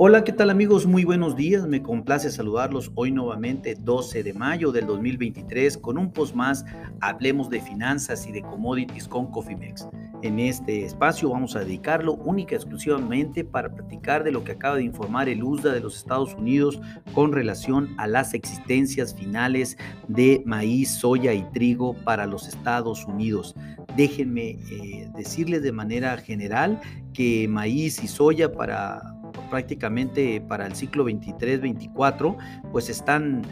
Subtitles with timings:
[0.00, 0.86] Hola, ¿qué tal amigos?
[0.86, 1.66] Muy buenos días.
[1.66, 6.64] Me complace saludarlos hoy nuevamente, 12 de mayo del 2023, con un post más.
[7.00, 9.88] Hablemos de finanzas y de commodities con Cofimex.
[10.22, 14.76] En este espacio vamos a dedicarlo única y exclusivamente para platicar de lo que acaba
[14.76, 16.80] de informar el USDA de los Estados Unidos
[17.12, 19.76] con relación a las existencias finales
[20.06, 23.56] de maíz, soya y trigo para los Estados Unidos.
[23.96, 26.80] Déjenme eh, decirles de manera general
[27.12, 29.17] que maíz y soya para
[29.48, 32.36] prácticamente para el ciclo 23-24,
[32.72, 33.42] pues están,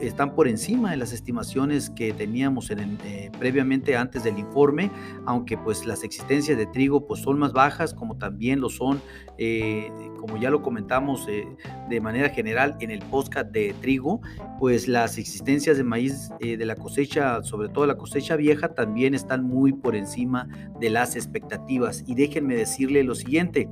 [0.00, 4.90] están por encima de las estimaciones que teníamos en eh, previamente antes del informe,
[5.26, 9.00] aunque pues las existencias de trigo pues son más bajas, como también lo son,
[9.38, 11.46] eh, como ya lo comentamos eh,
[11.88, 14.20] de manera general en el podcast de trigo,
[14.58, 19.44] pues las existencias de maíz de la cosecha, sobre todo la cosecha vieja, también están
[19.44, 22.04] muy por encima de las expectativas.
[22.06, 23.68] Y déjenme decirle lo siguiente,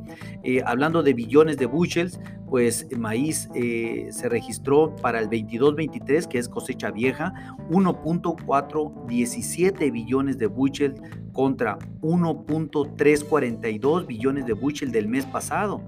[0.64, 6.48] hablando de billones de bushels, pues maíz eh, se registró para el 22-23, que es
[6.48, 7.32] cosecha vieja,
[7.70, 11.00] 1.417 billones de bushels
[11.32, 15.82] contra 1.342 billones de bushels del mes pasado.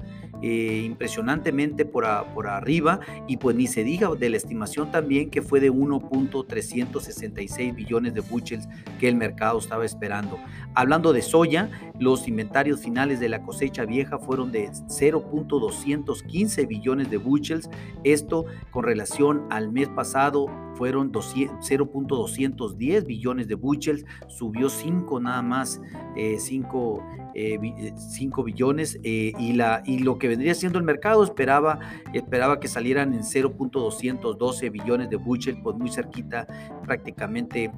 [0.45, 2.05] Eh, impresionantemente por,
[2.35, 2.98] por arriba
[3.29, 8.23] y pues ni se diga de la estimación también que fue de 1.366 billones de
[8.23, 10.41] bushels que el mercado estaba esperando.
[10.75, 11.70] Hablando de soya,
[12.01, 17.70] los inventarios finales de la cosecha vieja fueron de 0.215 billones de bushels,
[18.03, 25.81] esto con relación al mes pasado fueron 0.210 billones de bushels, subió 5 nada más,
[26.39, 27.03] 5
[27.35, 31.79] eh, eh, eh, billones y, la, y lo que vendría siendo el mercado esperaba,
[32.13, 36.47] esperaba que salieran en 0.212 billones de bushels, pues muy cerquita
[36.85, 37.71] prácticamente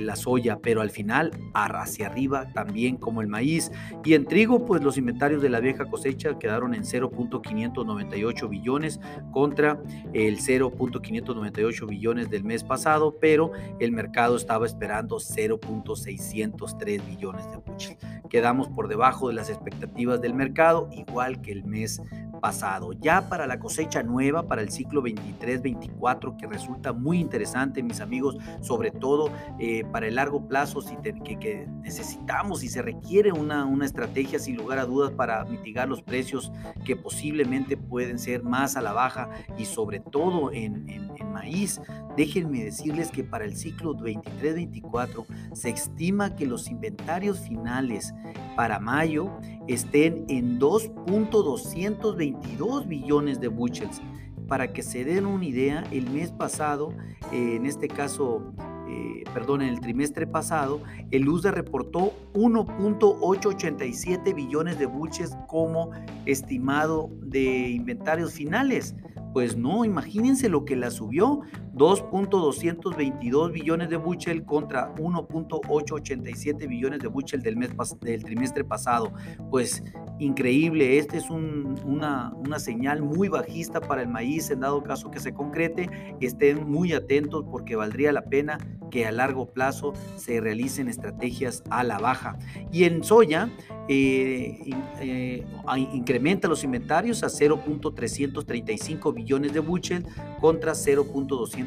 [0.00, 3.70] la soya, pero al final hacia arriba también como el maíz.
[4.04, 9.00] Y en trigo pues los inventarios de la vieja cosecha quedaron en 0.598 billones
[9.32, 9.80] contra
[10.12, 17.98] el 0.598 billones del mes pasado, pero el mercado estaba esperando 0.603 billones de bushels.
[18.28, 22.02] Quedamos por debajo de las expectativas del mercado, igual que el mes
[22.40, 22.92] pasado.
[22.92, 28.36] Ya para la cosecha nueva, para el ciclo 23-24, que resulta muy interesante, mis amigos,
[28.60, 33.84] sobre todo eh, para el largo plazo, si que, necesitamos y se requiere una, una
[33.84, 36.52] estrategia sin lugar a dudas para mitigar los precios
[36.84, 40.88] que posiblemente pueden ser más a la baja y sobre todo en
[41.38, 41.80] maíz.
[42.16, 48.14] Déjenme decirles que para el ciclo 23-24 se estima que los inventarios finales
[48.56, 49.30] para mayo
[49.68, 54.00] estén en 2.222 billones de bushels.
[54.48, 56.94] Para que se den una idea, el mes pasado,
[57.32, 58.54] eh, en este caso,
[58.88, 65.90] eh, perdón, en el trimestre pasado, el USDA reportó 1.887 billones de bushels como
[66.24, 68.94] estimado de inventarios finales.
[69.38, 71.42] Pues no, imagínense lo que la subió,
[71.78, 79.12] 2.222 billones de Buchel contra 1.887 billones de Buchel del, mes, del trimestre pasado.
[79.50, 79.84] Pues
[80.18, 85.20] increíble, este es una, una señal muy bajista para el maíz, en dado caso que
[85.20, 85.88] se concrete,
[86.20, 88.58] estén muy atentos porque valdría la pena
[88.90, 92.38] que a largo plazo se realicen estrategias a la baja.
[92.72, 93.50] Y en soya,
[93.88, 94.58] eh,
[95.00, 95.46] eh,
[95.92, 100.04] incrementa los inventarios a 0.335 billones de buchel
[100.40, 100.72] contra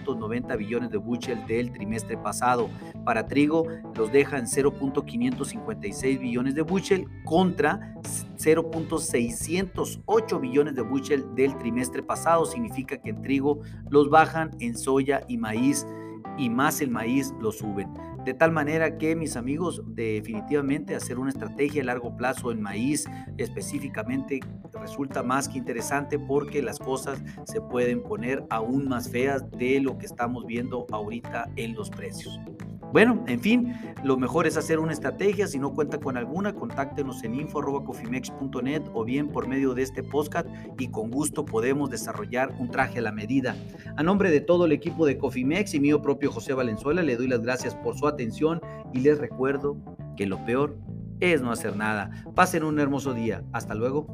[0.03, 2.69] 0.290 billones de buchel del trimestre pasado.
[3.06, 7.95] Para trigo los deja en 0.556 billones de buchel contra
[8.38, 12.45] 0.608 billones de buchel del trimestre pasado.
[12.45, 15.85] Significa que en trigo los bajan, en soya y maíz
[16.38, 17.94] y más el maíz lo suben.
[18.25, 23.05] De tal manera que, mis amigos, definitivamente hacer una estrategia a largo plazo en maíz
[23.37, 24.39] específicamente
[24.79, 29.97] resulta más que interesante porque las cosas se pueden poner aún más feas de lo
[29.97, 32.39] que estamos viendo ahorita en los precios.
[32.91, 35.47] Bueno, en fin, lo mejor es hacer una estrategia.
[35.47, 40.48] Si no cuenta con alguna, contáctenos en info.cofimex.net o bien por medio de este podcast
[40.77, 43.56] y con gusto podemos desarrollar un traje a la medida.
[43.95, 47.27] A nombre de todo el equipo de Cofimex y mío propio José Valenzuela, le doy
[47.27, 48.62] las gracias por su atención
[48.94, 49.77] y les recuerdo
[50.18, 50.77] que lo peor
[51.19, 52.12] es no hacer nada.
[52.36, 53.44] Pasen un hermoso día.
[53.54, 54.07] Hasta luego.